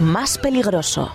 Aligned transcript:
más 0.00 0.38
peligroso. 0.38 1.12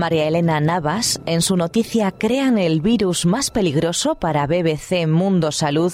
María 0.00 0.26
Elena 0.26 0.60
Navas, 0.60 1.20
en 1.26 1.42
su 1.42 1.58
noticia 1.58 2.10
Crean 2.10 2.56
el 2.56 2.80
virus 2.80 3.26
más 3.26 3.50
peligroso 3.50 4.14
para 4.14 4.46
BBC 4.46 5.06
Mundo 5.06 5.52
Salud, 5.52 5.92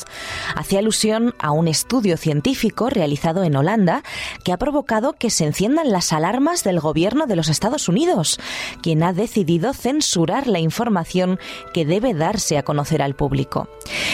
hace 0.54 0.78
alusión 0.78 1.34
a 1.40 1.50
un 1.50 1.66
estudio 1.66 2.16
científico 2.16 2.88
realizado 2.88 3.42
en 3.42 3.56
Holanda 3.56 4.04
que 4.44 4.52
ha 4.52 4.58
provocado 4.58 5.14
que 5.14 5.28
se 5.28 5.44
enciendan 5.44 5.90
las 5.90 6.12
alarmas 6.12 6.62
del 6.62 6.78
gobierno 6.78 7.26
de 7.26 7.34
los 7.34 7.48
Estados 7.48 7.88
Unidos, 7.88 8.38
quien 8.80 9.02
ha 9.02 9.12
decidido 9.12 9.74
censurar 9.74 10.46
la 10.46 10.60
información 10.60 11.40
que 11.74 11.84
debe 11.84 12.14
darse 12.14 12.58
a 12.58 12.62
conocer 12.62 13.02
al 13.02 13.16
público. 13.16 13.68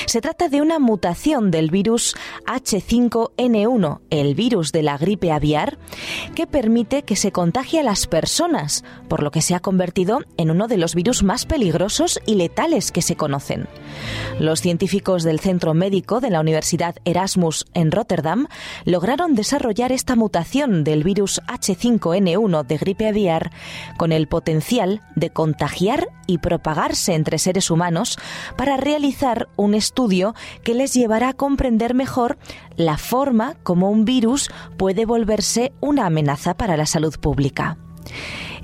Se 0.06 0.22
trata 0.22 0.48
de 0.48 0.62
una 0.62 0.78
mutación 0.78 1.50
del 1.50 1.70
virus 1.70 2.16
H5N1, 2.46 4.00
el 4.08 4.34
virus 4.34 4.72
de 4.72 4.84
la 4.84 4.96
gripe 4.96 5.32
aviar, 5.32 5.76
que 6.34 6.46
permite 6.46 7.02
que 7.02 7.14
se 7.14 7.30
contagie 7.30 7.80
a 7.80 7.82
las 7.82 8.06
personas, 8.06 8.84
por 9.10 9.22
lo 9.22 9.30
que 9.30 9.42
se 9.42 9.54
ha 9.54 9.60
convertido 9.60 9.81
en 10.36 10.50
uno 10.50 10.68
de 10.68 10.76
los 10.76 10.94
virus 10.94 11.22
más 11.24 11.44
peligrosos 11.44 12.20
y 12.24 12.36
letales 12.36 12.92
que 12.92 13.02
se 13.02 13.16
conocen. 13.16 13.66
Los 14.38 14.60
científicos 14.60 15.24
del 15.24 15.40
Centro 15.40 15.74
Médico 15.74 16.20
de 16.20 16.30
la 16.30 16.40
Universidad 16.40 16.94
Erasmus 17.04 17.66
en 17.74 17.90
Rotterdam 17.90 18.46
lograron 18.84 19.34
desarrollar 19.34 19.90
esta 19.90 20.14
mutación 20.14 20.84
del 20.84 21.02
virus 21.02 21.40
H5N1 21.48 22.64
de 22.64 22.76
gripe 22.76 23.08
aviar 23.08 23.50
con 23.98 24.12
el 24.12 24.28
potencial 24.28 25.00
de 25.16 25.30
contagiar 25.30 26.08
y 26.28 26.38
propagarse 26.38 27.14
entre 27.14 27.38
seres 27.38 27.70
humanos 27.70 28.18
para 28.56 28.76
realizar 28.76 29.48
un 29.56 29.74
estudio 29.74 30.34
que 30.62 30.74
les 30.74 30.94
llevará 30.94 31.30
a 31.30 31.34
comprender 31.34 31.94
mejor 31.94 32.38
la 32.76 32.98
forma 32.98 33.54
como 33.64 33.90
un 33.90 34.04
virus 34.04 34.48
puede 34.76 35.04
volverse 35.06 35.72
una 35.80 36.06
amenaza 36.06 36.54
para 36.54 36.76
la 36.76 36.86
salud 36.86 37.18
pública. 37.18 37.78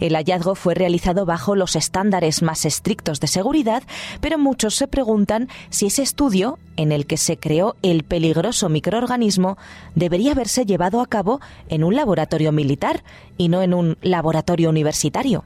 El 0.01 0.15
hallazgo 0.15 0.55
fue 0.55 0.75
realizado 0.75 1.27
bajo 1.27 1.57
los 1.57 1.77
estándares 1.77 2.43
más 2.43 2.65
estrictos 2.65 3.21
de 3.21 3.27
seguridad, 3.27 3.83
pero 4.21 4.39
muchos 4.39 4.75
se 4.75 4.89
preguntan 4.89 5.49
si 5.71 5.87
ese 5.87 6.03
estudio, 6.03 6.59
en 6.77 6.93
el 6.93 7.07
que 7.07 7.17
se 7.17 7.37
creó 7.37 7.77
el 7.83 8.05
peligroso 8.05 8.69
microorganismo, 8.69 9.59
debería 9.95 10.33
haberse 10.33 10.65
llevado 10.65 11.01
a 11.01 11.07
cabo 11.07 11.41
en 11.69 11.85
un 11.85 11.97
laboratorio 11.97 12.53
militar 12.53 13.03
y 13.37 13.49
no 13.49 13.63
en 13.63 13.75
un 13.75 13.99
laboratorio 14.03 14.71
universitario 14.71 15.45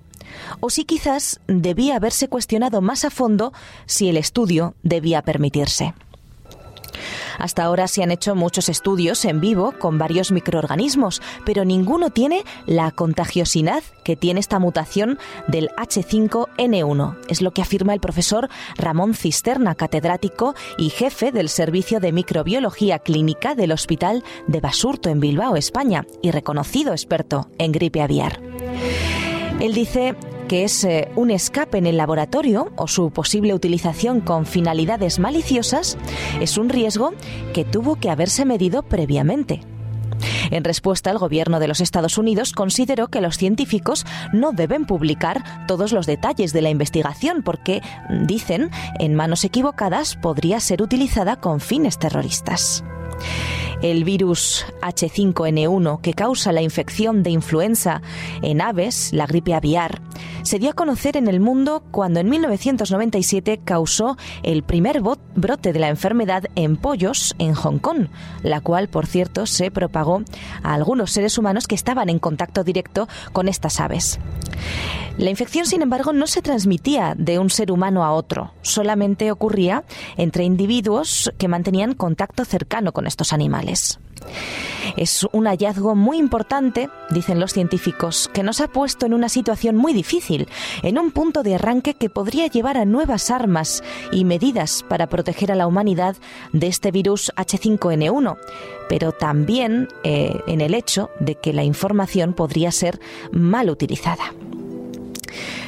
o 0.61 0.71
si 0.71 0.85
quizás 0.85 1.41
debía 1.47 1.97
haberse 1.97 2.29
cuestionado 2.29 2.81
más 2.81 3.05
a 3.05 3.11
fondo 3.11 3.53
si 3.87 4.09
el 4.09 4.17
estudio 4.17 4.75
debía 4.83 5.23
permitirse. 5.23 5.95
Hasta 7.39 7.65
ahora 7.65 7.89
se 7.89 8.03
han 8.03 8.11
hecho 8.11 8.35
muchos 8.35 8.69
estudios 8.69 9.25
en 9.25 9.41
vivo 9.41 9.73
con 9.79 9.99
varios 9.99 10.33
microorganismos, 10.33 11.23
pero 11.45 11.65
ninguno 11.65 12.11
tiene 12.11 12.45
la 12.67 12.91
contagiosidad 12.91 13.83
que 14.05 14.17
tiene 14.17 14.41
esta 14.41 14.59
mutación 14.59 15.19
del 15.49 15.69
H5N1. 15.77 17.17
Es 17.29 17.43
lo 17.43 17.53
que 17.53 17.63
afirma 17.63 17.95
el 17.95 18.01
profesor 18.01 18.49
Ramón 18.77 19.15
Cisterna, 19.15 19.75
catedrático 19.75 20.55
y 20.79 20.91
jefe 20.91 21.33
del 21.33 21.49
Servicio 21.49 22.01
de 22.01 22.13
Microbiología 22.13 22.99
Clínica 22.99 23.55
del 23.55 23.73
Hospital 23.73 24.25
de 24.47 24.61
Basurto 24.61 25.09
en 25.09 25.21
Bilbao, 25.21 25.57
España, 25.57 26.07
y 26.23 26.31
reconocido 26.31 26.93
experto 26.93 27.49
en 27.59 27.73
gripe 27.73 28.03
aviar. 28.03 28.41
Él 29.61 29.75
dice 29.75 30.17
que 30.49 30.65
es 30.65 30.85
eh, 30.85 31.11
un 31.17 31.31
escape 31.31 31.79
en 31.79 31.87
el 31.87 31.97
laboratorio 31.97 32.73
o 32.77 32.89
su 32.89 33.11
posible 33.11 33.55
utilización 33.55 34.21
con 34.21 34.47
finalidades 34.47 35.19
maliciosas 35.19 35.99
es 36.41 36.59
un 36.59 36.69
riesgo 36.69 37.13
que 37.55 37.65
tuvo 37.65 37.97
que 37.97 38.11
haberse 38.11 38.45
medido 38.45 38.83
previamente. 38.83 39.61
En 40.51 40.65
respuesta, 40.65 41.11
el 41.11 41.19
gobierno 41.19 41.61
de 41.61 41.69
los 41.69 41.81
Estados 41.81 42.19
Unidos 42.19 42.53
consideró 42.53 43.09
que 43.09 43.21
los 43.21 43.37
científicos 43.37 44.05
no 44.33 44.53
deben 44.53 44.87
publicar 44.87 45.67
todos 45.67 45.93
los 45.93 46.07
detalles 46.07 46.53
de 46.53 46.63
la 46.63 46.71
investigación 46.71 47.43
porque, 47.43 47.83
dicen, 48.27 48.71
en 48.99 49.15
manos 49.15 49.45
equivocadas 49.45 50.17
podría 50.17 50.61
ser 50.61 50.83
utilizada 50.83 51.37
con 51.37 51.61
fines 51.61 51.99
terroristas. 51.99 52.85
El 53.83 54.05
virus 54.05 54.65
H5N1 54.81 56.01
que 56.01 56.15
causa 56.15 56.53
la 56.53 56.63
infección 56.63 57.25
de 57.25 57.31
influenza 57.31 58.01
en 58.41 58.61
aves, 58.61 59.13
la 59.13 59.27
gripe 59.27 59.55
aviar, 59.55 60.01
se 60.53 60.59
dio 60.59 60.69
a 60.69 60.75
conocer 60.75 61.17
en 61.17 61.29
el 61.29 61.41
mundo 61.41 61.83
cuando 61.91 62.21
en 62.21 62.29
1997 62.29 63.63
causó 63.65 64.19
el 64.43 64.63
primer 64.63 65.01
brote 65.01 65.73
de 65.73 65.79
la 65.79 65.89
enfermedad 65.89 66.45
en 66.57 66.77
pollos 66.77 67.35
en 67.39 67.55
Hong 67.55 67.79
Kong, 67.79 68.09
la 68.43 68.61
cual, 68.61 68.89
por 68.89 69.07
cierto, 69.07 69.47
se 69.47 69.71
propagó 69.71 70.23
a 70.63 70.75
algunos 70.75 71.11
seres 71.11 71.39
humanos 71.39 71.67
que 71.67 71.75
estaban 71.75 72.11
en 72.11 72.19
contacto 72.19 72.65
directo 72.65 73.09
con 73.33 73.49
estas 73.49 73.81
aves. 73.81 74.21
La 75.17 75.31
infección, 75.31 75.65
sin 75.65 75.81
embargo, 75.81 76.13
no 76.13 76.27
se 76.27 76.43
transmitía 76.43 77.15
de 77.17 77.39
un 77.39 77.49
ser 77.49 77.73
humano 77.73 78.05
a 78.05 78.13
otro, 78.13 78.53
solamente 78.61 79.33
ocurría 79.33 79.85
entre 80.19 80.45
individuos 80.45 81.33
que 81.39 81.49
mantenían 81.49 81.95
contacto 81.95 82.45
cercano 82.45 82.93
con 82.93 83.07
estos 83.07 83.33
animales. 83.33 84.01
Es 84.97 85.27
un 85.33 85.47
hallazgo 85.47 85.95
muy 85.95 86.19
importante, 86.19 86.91
dicen 87.11 87.41
los 87.41 87.53
científicos, 87.53 88.31
que 88.33 88.43
nos 88.43 88.61
ha 88.61 88.69
puesto 88.69 89.07
en 89.07 89.15
una 89.15 89.29
situación 89.29 89.77
muy 89.77 89.93
difícil, 89.93 90.49
en 90.83 90.99
un 90.99 91.11
punto 91.11 91.43
de 91.43 91.55
arranque 91.55 91.95
que 91.95 92.11
podría 92.11 92.47
llevar 92.47 92.77
a 92.77 92.85
nuevas 92.85 93.31
armas 93.31 93.83
y 94.11 94.25
medidas 94.25 94.85
para 94.89 95.09
proteger 95.09 95.53
a 95.53 95.57
la 95.57 95.67
humanidad 95.67 96.17
de 96.53 96.67
este 96.67 96.91
virus 96.91 97.33
H5N1, 97.37 98.37
pero 98.89 99.13
también 99.13 99.89
eh, 100.05 100.35
en 100.47 100.61
el 100.61 100.75
hecho 100.75 101.11
de 101.21 101.37
que 101.37 101.53
la 101.53 101.65
información 101.65 102.35
podría 102.35 102.73
ser 102.73 103.01
mal 103.33 103.71
utilizada. 103.71 104.33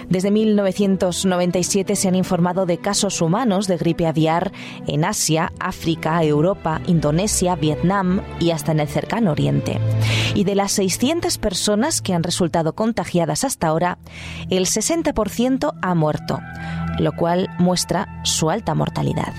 Desde 0.08 0.30
1997 0.30 1.96
se 1.96 2.08
han 2.08 2.14
informado 2.14 2.66
de 2.66 2.78
casos 2.78 3.20
humanos 3.20 3.66
de 3.66 3.76
gripe 3.76 4.06
aviar 4.06 4.52
en 4.86 5.04
Asia, 5.04 5.52
África, 5.58 6.22
Europa, 6.22 6.80
Indonesia, 6.86 7.56
Vietnam 7.56 8.22
y 8.40 8.50
hasta 8.50 8.72
en 8.72 8.80
el 8.80 8.88
cercano 8.88 9.32
Oriente. 9.32 9.78
Y 10.34 10.44
de 10.44 10.54
las 10.54 10.72
600 10.72 11.38
personas 11.38 12.02
que 12.02 12.14
han 12.14 12.22
resultado 12.22 12.74
contagiadas 12.74 13.44
hasta 13.44 13.68
ahora, 13.68 13.98
el 14.50 14.66
60% 14.66 15.74
ha 15.80 15.94
muerto, 15.94 16.40
lo 16.98 17.12
cual 17.12 17.48
muestra 17.58 18.20
su 18.24 18.50
alta 18.50 18.74
mortalidad. 18.74 19.32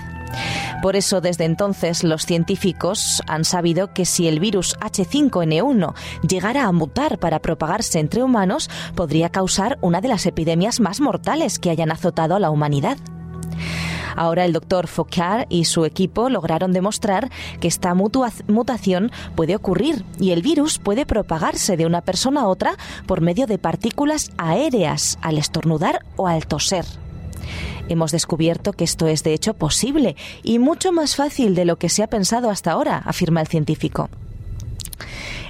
Por 0.82 0.96
eso, 0.96 1.22
desde 1.22 1.46
entonces, 1.46 2.04
los 2.04 2.26
científicos 2.26 3.22
han 3.28 3.44
sabido 3.44 3.94
que 3.94 4.06
si 4.06 4.28
el 4.28 4.40
virus 4.40 4.78
H5N1 4.80 5.94
llegara 6.28 6.66
a 6.66 6.72
mutar 6.72 7.18
para 7.18 7.40
propagarse 7.40 8.00
entre 8.00 8.24
humanos, 8.24 8.70
podría 8.94 9.30
causar 9.30 9.78
una 9.82 10.02
de 10.02 10.10
las 10.10 10.26
epidemias 10.26 10.80
más 10.80 11.02
mortales 11.02 11.60
que 11.60 11.70
hayan 11.70 11.92
azotado 11.92 12.36
a 12.36 12.40
la 12.40 12.52
humanidad. 12.52 12.98
Ahora 14.16 14.46
el 14.46 14.54
doctor 14.54 14.88
Foucault 14.88 15.46
y 15.50 15.66
su 15.66 15.86
equipo 15.86 16.30
lograron 16.30 16.72
demostrar 16.72 17.30
que 17.60 17.68
esta 17.68 17.94
mutación 17.94 19.12
puede 19.36 19.56
ocurrir 19.56 20.06
y 20.20 20.32
el 20.32 20.42
virus 20.42 20.80
puede 20.80 21.06
propagarse 21.06 21.76
de 21.78 21.86
una 21.86 22.02
persona 22.02 22.42
a 22.42 22.48
otra 22.48 22.78
por 23.08 23.22
medio 23.22 23.46
de 23.46 23.58
partículas 23.58 24.32
aéreas 24.38 25.18
al 25.22 25.38
estornudar 25.38 26.06
o 26.16 26.28
al 26.28 26.48
toser. 26.48 26.86
Hemos 27.90 28.12
descubierto 28.12 28.74
que 28.74 28.84
esto 28.84 29.08
es 29.08 29.24
de 29.24 29.34
hecho 29.34 29.54
posible 29.54 30.16
y 30.44 30.60
mucho 30.60 30.92
más 30.92 31.16
fácil 31.16 31.56
de 31.56 31.66
lo 31.66 31.78
que 31.78 31.90
se 31.90 32.04
ha 32.04 32.08
pensado 32.08 32.50
hasta 32.50 32.72
ahora, 32.72 33.02
afirma 33.06 33.42
el 33.42 33.48
científico. 33.48 34.10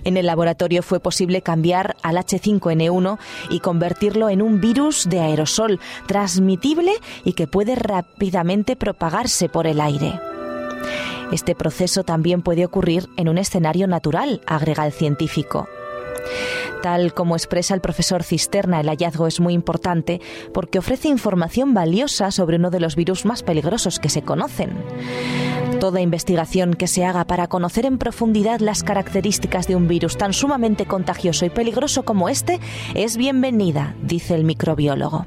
En 0.04 0.18
el 0.18 0.28
laboratorio 0.28 0.84
fue 0.84 1.00
posible 1.00 1.42
cambiar 1.42 1.98
al 2.04 2.18
H5N1 2.18 3.18
y 3.50 3.60
convertirlo 3.60 4.30
en 4.30 4.42
un 4.42 4.62
virus 4.62 5.10
de 5.10 5.20
aerosol 5.20 5.80
transmitible 6.06 6.92
y 7.24 7.34
que 7.34 7.48
puede 7.48 7.76
rápidamente 7.76 8.76
propagarse 8.76 9.50
por 9.50 9.66
el 9.66 9.82
aire. 9.82 10.20
Este 11.32 11.56
proceso 11.56 12.04
también 12.04 12.44
puede 12.44 12.66
ocurrir 12.66 13.10
en 13.18 13.30
un 13.30 13.40
escenario 13.40 13.88
natural, 13.88 14.42
agrega 14.46 14.86
el 14.86 14.94
científico. 14.94 15.68
Tal 16.86 17.16
como 17.16 17.36
expresa 17.36 17.74
el 17.74 17.82
profesor 17.82 18.22
Cisterna, 18.22 18.80
el 18.80 18.90
hallazgo 18.90 19.26
es 19.26 19.40
muy 19.40 19.56
importante 19.56 20.22
porque 20.54 20.78
ofrece 20.78 21.08
información 21.08 21.74
valiosa 21.74 22.30
sobre 22.30 22.58
uno 22.58 22.70
de 22.70 22.80
los 22.80 22.96
virus 22.96 23.26
más 23.26 23.42
peligrosos 23.42 23.98
que 23.98 24.08
se 24.08 24.22
conocen. 24.22 24.70
Toda 25.80 26.02
investigación 26.02 26.76
que 26.76 26.86
se 26.86 27.04
haga 27.04 27.26
para 27.26 27.48
conocer 27.48 27.88
en 27.88 27.98
profundidad 27.98 28.60
las 28.60 28.84
características 28.84 29.68
de 29.68 29.76
un 29.76 29.88
virus 29.88 30.16
tan 30.16 30.32
sumamente 30.32 30.86
contagioso 30.86 31.44
y 31.48 31.50
peligroso 31.50 32.04
como 32.04 32.30
este 32.30 32.60
es 32.94 33.18
bienvenida, 33.18 33.96
dice 34.04 34.36
el 34.36 34.44
microbiólogo. 34.44 35.26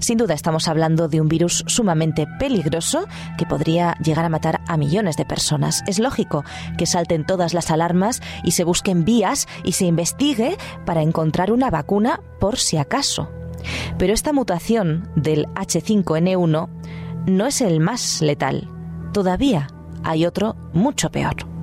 Sin 0.00 0.18
duda 0.18 0.34
estamos 0.34 0.68
hablando 0.68 1.08
de 1.08 1.20
un 1.20 1.28
virus 1.28 1.64
sumamente 1.66 2.26
peligroso 2.38 3.06
que 3.38 3.46
podría 3.46 3.96
llegar 4.02 4.24
a 4.24 4.28
matar 4.28 4.60
a 4.66 4.76
millones 4.76 5.16
de 5.16 5.24
personas. 5.24 5.82
Es 5.86 5.98
lógico 5.98 6.44
que 6.78 6.86
salten 6.86 7.24
todas 7.24 7.54
las 7.54 7.70
alarmas 7.70 8.20
y 8.42 8.52
se 8.52 8.64
busquen 8.64 9.04
vías 9.04 9.48
y 9.64 9.72
se 9.72 9.86
investigue 9.86 10.56
para 10.84 11.02
encontrar 11.02 11.52
una 11.52 11.70
vacuna 11.70 12.20
por 12.40 12.58
si 12.58 12.76
acaso. 12.76 13.30
Pero 13.98 14.12
esta 14.12 14.32
mutación 14.32 15.08
del 15.16 15.46
H5N1 15.54 16.68
no 17.26 17.46
es 17.46 17.60
el 17.60 17.80
más 17.80 18.20
letal. 18.22 18.68
Todavía 19.12 19.68
hay 20.04 20.26
otro 20.26 20.54
mucho 20.72 21.10
peor. 21.10 21.55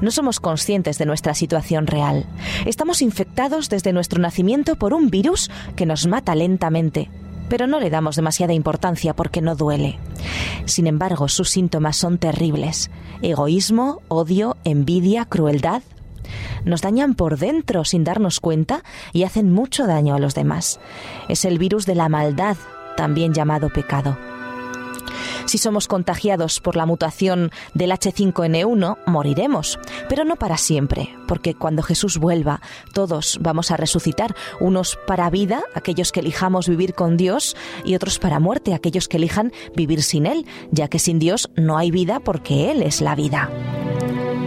No 0.00 0.10
somos 0.10 0.40
conscientes 0.40 0.98
de 0.98 1.06
nuestra 1.06 1.34
situación 1.34 1.86
real. 1.86 2.26
Estamos 2.66 3.02
infectados 3.02 3.68
desde 3.68 3.92
nuestro 3.92 4.20
nacimiento 4.20 4.76
por 4.76 4.94
un 4.94 5.10
virus 5.10 5.50
que 5.76 5.86
nos 5.86 6.06
mata 6.06 6.34
lentamente, 6.34 7.10
pero 7.48 7.66
no 7.66 7.80
le 7.80 7.90
damos 7.90 8.16
demasiada 8.16 8.52
importancia 8.52 9.14
porque 9.14 9.40
no 9.40 9.56
duele. 9.56 9.98
Sin 10.64 10.86
embargo, 10.86 11.28
sus 11.28 11.50
síntomas 11.50 11.96
son 11.96 12.18
terribles. 12.18 12.90
Egoísmo, 13.22 14.02
odio, 14.08 14.56
envidia, 14.64 15.24
crueldad. 15.24 15.82
Nos 16.64 16.82
dañan 16.82 17.14
por 17.14 17.38
dentro 17.38 17.84
sin 17.84 18.04
darnos 18.04 18.40
cuenta 18.40 18.82
y 19.12 19.24
hacen 19.24 19.52
mucho 19.52 19.86
daño 19.86 20.14
a 20.14 20.18
los 20.18 20.34
demás. 20.34 20.78
Es 21.28 21.44
el 21.44 21.58
virus 21.58 21.86
de 21.86 21.94
la 21.94 22.08
maldad, 22.08 22.56
también 22.96 23.32
llamado 23.32 23.70
pecado. 23.70 24.18
Si 25.46 25.58
somos 25.58 25.88
contagiados 25.88 26.60
por 26.60 26.76
la 26.76 26.86
mutación 26.86 27.50
del 27.74 27.90
H5N1, 27.90 28.98
moriremos, 29.06 29.78
pero 30.08 30.24
no 30.24 30.36
para 30.36 30.56
siempre, 30.56 31.14
porque 31.26 31.54
cuando 31.54 31.82
Jesús 31.82 32.18
vuelva, 32.18 32.60
todos 32.92 33.38
vamos 33.40 33.70
a 33.70 33.76
resucitar, 33.76 34.34
unos 34.60 34.98
para 35.06 35.30
vida, 35.30 35.62
aquellos 35.74 36.12
que 36.12 36.20
elijamos 36.20 36.68
vivir 36.68 36.94
con 36.94 37.16
Dios, 37.16 37.56
y 37.84 37.94
otros 37.94 38.18
para 38.18 38.40
muerte, 38.40 38.74
aquellos 38.74 39.08
que 39.08 39.16
elijan 39.16 39.52
vivir 39.74 40.02
sin 40.02 40.26
Él, 40.26 40.46
ya 40.70 40.88
que 40.88 40.98
sin 40.98 41.18
Dios 41.18 41.50
no 41.56 41.78
hay 41.78 41.90
vida 41.90 42.20
porque 42.20 42.70
Él 42.70 42.82
es 42.82 43.00
la 43.00 43.14
vida. 43.14 43.50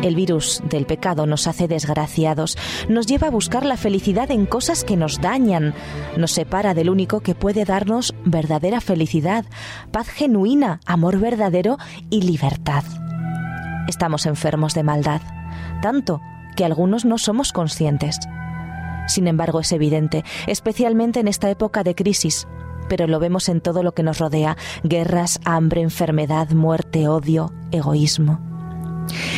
El 0.01 0.15
virus 0.15 0.63
del 0.67 0.87
pecado 0.87 1.27
nos 1.27 1.45
hace 1.45 1.67
desgraciados, 1.67 2.57
nos 2.89 3.05
lleva 3.05 3.27
a 3.27 3.31
buscar 3.31 3.65
la 3.65 3.77
felicidad 3.77 4.31
en 4.31 4.47
cosas 4.47 4.83
que 4.83 4.97
nos 4.97 5.21
dañan, 5.21 5.75
nos 6.17 6.31
separa 6.31 6.73
del 6.73 6.89
único 6.89 7.19
que 7.19 7.35
puede 7.35 7.65
darnos 7.65 8.15
verdadera 8.25 8.81
felicidad, 8.81 9.45
paz 9.91 10.07
genuina, 10.07 10.79
amor 10.87 11.19
verdadero 11.19 11.77
y 12.09 12.23
libertad. 12.23 12.83
Estamos 13.87 14.25
enfermos 14.25 14.73
de 14.73 14.81
maldad, 14.81 15.21
tanto 15.83 16.19
que 16.55 16.65
algunos 16.65 17.05
no 17.05 17.19
somos 17.19 17.53
conscientes. 17.53 18.17
Sin 19.07 19.27
embargo, 19.27 19.59
es 19.59 19.71
evidente, 19.71 20.23
especialmente 20.47 21.19
en 21.19 21.27
esta 21.27 21.49
época 21.51 21.83
de 21.83 21.93
crisis, 21.93 22.47
pero 22.89 23.05
lo 23.05 23.19
vemos 23.19 23.49
en 23.49 23.61
todo 23.61 23.83
lo 23.83 23.93
que 23.93 24.01
nos 24.01 24.17
rodea, 24.17 24.57
guerras, 24.83 25.39
hambre, 25.45 25.81
enfermedad, 25.81 26.49
muerte, 26.49 27.07
odio, 27.07 27.53
egoísmo. 27.71 28.50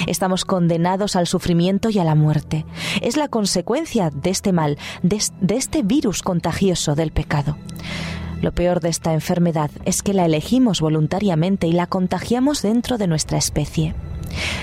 Estamos 0.07 0.45
condenados 0.45 1.15
al 1.15 1.27
sufrimiento 1.27 1.89
y 1.89 1.99
a 1.99 2.03
la 2.03 2.15
muerte. 2.15 2.65
Es 3.01 3.17
la 3.17 3.27
consecuencia 3.27 4.09
de 4.09 4.29
este 4.29 4.51
mal, 4.51 4.77
de, 5.01 5.21
este 5.55 5.81
virus 5.83 6.21
contagioso 6.21 6.95
del 6.95 7.11
pecado. 7.11 7.57
Lo 8.41 8.51
peor 8.51 8.81
de 8.81 8.89
esta 8.89 9.13
enfermedad 9.13 9.71
es 9.85 10.01
que 10.01 10.13
la 10.13 10.25
elegimos 10.25 10.81
voluntariamente 10.81 11.67
y 11.67 11.71
la 11.71 11.87
contagiamos 11.87 12.61
dentro 12.61 12.97
de 12.97 13.07
nuestra 13.07 13.37
especie. 13.37 13.95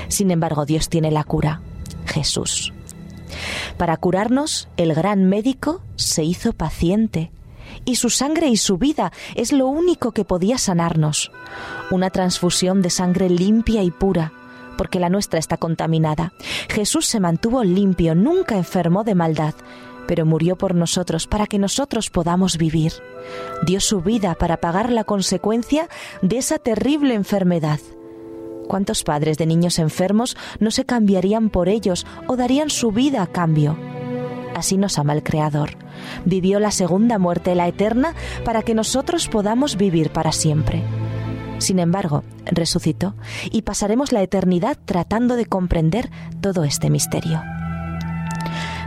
Sin 0.08 0.30
embargo, 0.30 0.66
Dios 0.66 0.88
tiene 0.88 1.10
la 1.10 1.24
cura, 1.24 1.62
Jesús. 2.04 2.72
Para 3.78 3.96
curarnos, 3.96 4.68
el 4.76 4.92
gran 4.92 5.24
médico 5.24 5.80
se 5.96 6.24
hizo 6.24 6.52
paciente 6.52 7.30
y 7.84 7.96
su 7.96 8.10
sangre 8.10 8.48
y 8.48 8.56
su 8.56 8.76
vida 8.76 9.12
es 9.34 9.52
lo 9.52 9.66
único 9.66 10.12
que 10.12 10.24
podía 10.24 10.58
sanarnos. 10.58 11.32
Una 11.90 12.10
transfusión 12.10 12.82
de 12.82 12.90
sangre 12.90 13.30
limpia 13.30 13.82
y 13.82 13.90
pura, 13.90 14.32
porque 14.80 14.98
la 14.98 15.10
nuestra 15.10 15.38
está 15.38 15.58
contaminada. 15.58 16.32
Jesús 16.70 17.04
se 17.04 17.20
mantuvo 17.20 17.62
limpio, 17.64 18.14
nunca 18.14 18.56
enfermó 18.56 19.04
de 19.04 19.14
maldad, 19.14 19.52
pero 20.08 20.24
murió 20.24 20.56
por 20.56 20.74
nosotros 20.74 21.26
para 21.26 21.46
que 21.46 21.58
nosotros 21.58 22.08
podamos 22.08 22.56
vivir. 22.56 22.94
Dio 23.66 23.78
su 23.80 24.00
vida 24.00 24.34
para 24.36 24.56
pagar 24.56 24.90
la 24.90 25.04
consecuencia 25.04 25.90
de 26.22 26.38
esa 26.38 26.58
terrible 26.58 27.12
enfermedad. 27.12 27.78
¿Cuántos 28.68 29.04
padres 29.04 29.36
de 29.36 29.44
niños 29.44 29.78
enfermos 29.78 30.34
no 30.60 30.70
se 30.70 30.86
cambiarían 30.86 31.50
por 31.50 31.68
ellos 31.68 32.06
o 32.26 32.36
darían 32.36 32.70
su 32.70 32.90
vida 32.90 33.20
a 33.20 33.26
cambio? 33.26 33.76
Así 34.54 34.78
nos 34.78 34.98
ama 34.98 35.12
el 35.12 35.22
Creador. 35.22 35.72
Vivió 36.24 36.58
la 36.58 36.70
segunda 36.70 37.18
muerte, 37.18 37.54
la 37.54 37.68
eterna, 37.68 38.14
para 38.46 38.62
que 38.62 38.72
nosotros 38.74 39.28
podamos 39.28 39.76
vivir 39.76 40.10
para 40.10 40.32
siempre. 40.32 40.82
Sin 41.60 41.78
embargo, 41.78 42.24
resucitó 42.46 43.14
y 43.50 43.62
pasaremos 43.62 44.12
la 44.12 44.22
eternidad 44.22 44.78
tratando 44.84 45.36
de 45.36 45.46
comprender 45.46 46.10
todo 46.40 46.64
este 46.64 46.90
misterio. 46.90 47.42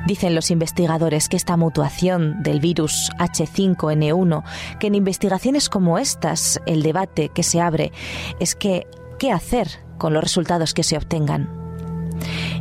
Dicen 0.07 0.35
los 0.35 0.51
investigadores 0.51 1.29
que 1.29 1.37
esta 1.37 1.55
mutuación 1.55 2.43
del 2.43 2.59
virus 2.59 3.09
H5N1, 3.19 4.43
que 4.79 4.87
en 4.87 4.95
investigaciones 4.95 5.69
como 5.69 5.97
estas 5.97 6.59
el 6.65 6.83
debate 6.83 7.29
que 7.29 7.43
se 7.43 7.61
abre 7.61 7.93
es 8.39 8.55
que 8.55 8.87
qué 9.17 9.31
hacer 9.31 9.69
con 9.97 10.13
los 10.13 10.23
resultados 10.23 10.73
que 10.73 10.83
se 10.83 10.97
obtengan. 10.97 11.47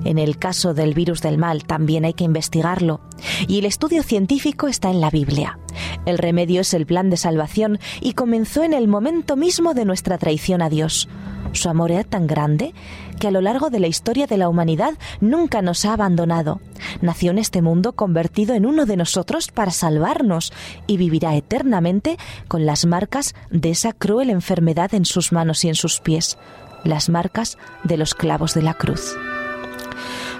En 0.04 0.18
el 0.18 0.38
caso 0.38 0.74
del 0.74 0.94
virus 0.94 1.22
del 1.22 1.38
mal 1.38 1.64
también 1.64 2.04
hay 2.04 2.14
que 2.14 2.24
investigarlo. 2.24 3.00
Y 3.46 3.58
el 3.58 3.64
estudio 3.64 4.02
científico 4.02 4.68
está 4.68 4.90
en 4.90 5.00
la 5.00 5.10
Biblia. 5.10 5.58
El 6.06 6.18
remedio 6.18 6.60
es 6.62 6.74
el 6.74 6.86
plan 6.86 7.10
de 7.10 7.16
salvación 7.16 7.78
y 8.00 8.14
comenzó 8.14 8.62
en 8.64 8.74
el 8.74 8.88
momento 8.88 9.36
mismo 9.36 9.74
de 9.74 9.84
nuestra 9.84 10.18
traición 10.18 10.62
a 10.62 10.68
Dios. 10.68 11.08
Su 11.52 11.68
amor 11.68 11.92
era 11.92 12.04
tan 12.04 12.26
grande 12.26 12.74
que 13.20 13.28
a 13.28 13.30
lo 13.30 13.40
largo 13.40 13.70
de 13.70 13.78
la 13.78 13.86
historia 13.86 14.26
de 14.26 14.38
la 14.38 14.48
humanidad 14.48 14.94
nunca 15.20 15.62
nos 15.62 15.84
ha 15.84 15.92
abandonado. 15.92 16.60
Nació 17.02 17.30
en 17.30 17.38
este 17.38 17.62
mundo 17.62 17.92
convertido 17.92 18.54
en 18.54 18.66
uno 18.66 18.86
de 18.86 18.96
nosotros 18.96 19.48
para 19.48 19.70
salvarnos 19.70 20.52
y 20.86 20.96
vivirá 20.96 21.36
eternamente 21.36 22.16
con 22.48 22.66
las 22.66 22.86
marcas 22.86 23.34
de 23.50 23.70
esa 23.70 23.92
cruel 23.92 24.30
enfermedad 24.30 24.94
en 24.94 25.04
sus 25.04 25.30
manos 25.30 25.64
y 25.64 25.68
en 25.68 25.74
sus 25.74 26.00
pies, 26.00 26.38
las 26.84 27.10
marcas 27.10 27.58
de 27.84 27.96
los 27.96 28.14
clavos 28.14 28.54
de 28.54 28.62
la 28.62 28.74
cruz. 28.74 29.14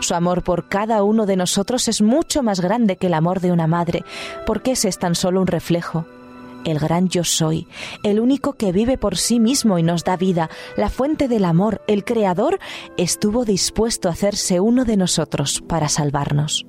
Su 0.03 0.15
amor 0.17 0.43
por 0.43 0.69
cada 0.69 1.05
uno 1.05 1.27
de 1.27 1.37
nosotros 1.37 1.87
es 1.87 2.03
mucho 2.03 2.43
más 2.43 2.61
grande 2.61 2.97
que 2.97 3.07
el 3.07 3.15
amor 3.15 3.41
de 3.41 3.53
una 3.53 3.69
madre, 3.69 4.05
porque 4.47 4.73
ese 4.73 4.89
es 4.89 4.99
tan 4.99 5.15
solo 5.15 5.41
un 5.41 5.47
reflejo. 5.47 6.07
El 6.65 6.81
gran 6.81 7.09
yo 7.09 7.23
soy, 7.23 7.69
el 8.03 8.19
único 8.19 8.55
que 8.55 8.73
vive 8.73 8.99
por 8.99 9.17
sí 9.17 9.39
mismo 9.39 9.79
y 9.79 9.85
nos 9.85 10.03
da 10.03 10.17
vida, 10.17 10.51
la 10.77 10.91
fuente 10.91 11.29
del 11.29 11.45
amor, 11.45 11.83
el 11.87 12.05
creador, 12.05 12.59
estuvo 12.97 13.45
dispuesto 13.45 14.09
a 14.09 14.13
hacerse 14.13 14.59
uno 14.59 14.85
de 14.85 14.97
nosotros 14.97 15.63
para 15.69 15.89
salvarnos. 15.89 16.67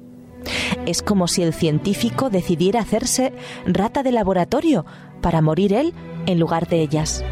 Es 0.86 1.02
como 1.02 1.28
si 1.28 1.42
el 1.42 1.56
científico 1.56 2.30
decidiera 2.30 2.82
hacerse 2.82 3.34
rata 3.66 4.04
de 4.04 4.12
laboratorio 4.12 4.86
para 5.22 5.42
morir 5.42 5.74
él 5.74 5.96
en 6.28 6.40
lugar 6.40 6.68
de 6.68 6.82
ellas. 6.82 7.24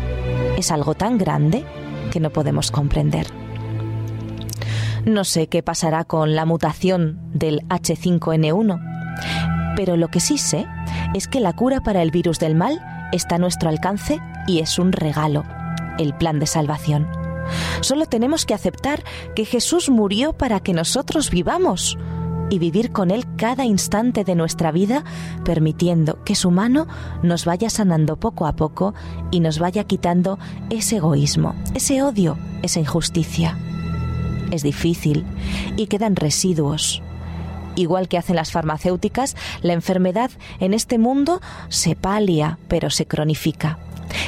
Es 0.57 0.71
algo 0.71 0.95
tan 0.95 1.19
grande 1.19 1.63
que 2.11 2.19
no 2.19 2.31
podemos 2.31 2.71
comprender. 2.71 3.40
No 5.05 5.23
sé 5.23 5.47
qué 5.47 5.63
pasará 5.63 6.03
con 6.03 6.35
la 6.35 6.45
mutación 6.45 7.19
del 7.33 7.61
H5N1, 7.69 9.73
pero 9.75 9.97
lo 9.97 10.09
que 10.09 10.19
sí 10.19 10.37
sé 10.37 10.67
es 11.15 11.27
que 11.27 11.39
la 11.39 11.53
cura 11.53 11.81
para 11.81 12.03
el 12.03 12.11
virus 12.11 12.37
del 12.37 12.53
mal 12.53 12.79
está 13.11 13.35
a 13.35 13.39
nuestro 13.39 13.69
alcance 13.69 14.19
y 14.47 14.59
es 14.59 14.77
un 14.77 14.91
regalo, 14.91 15.43
el 15.97 16.13
plan 16.13 16.39
de 16.39 16.45
salvación. 16.45 17.07
Solo 17.81 18.05
tenemos 18.05 18.45
que 18.45 18.53
aceptar 18.53 19.03
que 19.35 19.45
Jesús 19.45 19.89
murió 19.89 20.33
para 20.33 20.59
que 20.59 20.73
nosotros 20.73 21.31
vivamos 21.31 21.97
y 22.51 22.59
vivir 22.59 22.91
con 22.91 23.09
Él 23.09 23.25
cada 23.37 23.65
instante 23.65 24.23
de 24.23 24.35
nuestra 24.35 24.71
vida, 24.71 25.03
permitiendo 25.43 26.23
que 26.23 26.35
su 26.35 26.51
mano 26.51 26.85
nos 27.23 27.45
vaya 27.45 27.71
sanando 27.71 28.17
poco 28.17 28.45
a 28.45 28.55
poco 28.55 28.93
y 29.31 29.39
nos 29.39 29.57
vaya 29.57 29.85
quitando 29.85 30.37
ese 30.69 30.97
egoísmo, 30.97 31.55
ese 31.73 32.03
odio, 32.03 32.37
esa 32.61 32.79
injusticia 32.79 33.57
es 34.51 34.63
difícil 34.63 35.25
y 35.77 35.87
quedan 35.87 36.15
residuos. 36.15 37.01
Igual 37.75 38.07
que 38.07 38.17
hacen 38.17 38.35
las 38.35 38.51
farmacéuticas, 38.51 39.35
la 39.61 39.73
enfermedad 39.73 40.31
en 40.59 40.73
este 40.73 40.97
mundo 40.97 41.41
se 41.69 41.95
palia, 41.95 42.59
pero 42.67 42.89
se 42.89 43.05
cronifica. 43.05 43.79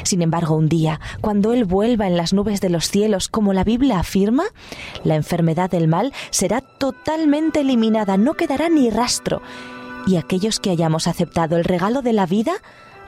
Sin 0.03 0.21
embargo, 0.21 0.55
un 0.55 0.69
día, 0.69 0.99
cuando 1.21 1.51
Él 1.51 1.65
vuelva 1.65 2.07
en 2.07 2.15
las 2.15 2.33
nubes 2.33 2.61
de 2.61 2.69
los 2.69 2.89
cielos, 2.89 3.27
como 3.27 3.53
la 3.53 3.63
Biblia 3.63 3.99
afirma, 3.99 4.45
la 5.03 5.15
enfermedad 5.15 5.69
del 5.69 5.87
mal 5.87 6.13
será 6.29 6.61
totalmente 6.61 7.61
eliminada, 7.61 8.17
no 8.17 8.33
quedará 8.35 8.69
ni 8.69 8.89
rastro. 8.89 9.41
Y 10.07 10.15
aquellos 10.15 10.59
que 10.59 10.69
hayamos 10.69 11.07
aceptado 11.07 11.57
el 11.57 11.63
regalo 11.63 12.01
de 12.01 12.13
la 12.13 12.25
vida, 12.25 12.53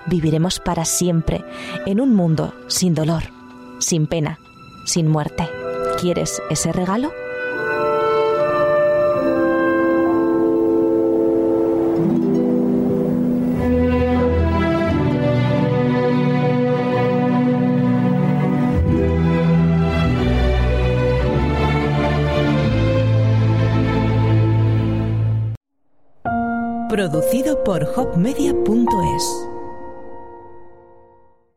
viviremos 0.06 0.60
para 0.60 0.86
siempre 0.86 1.44
en 1.86 2.00
un 2.00 2.14
mundo 2.14 2.54
sin 2.68 2.94
dolor, 2.94 3.24
sin 3.80 4.08
pena, 4.08 4.40
sin 4.86 5.08
muerte. 5.08 5.50
¿Quieres 6.00 6.42
ese 6.50 6.72
regalo? 6.72 7.14
Producido 26.90 27.64
por 27.64 27.84
hopmedia.es 27.84 29.55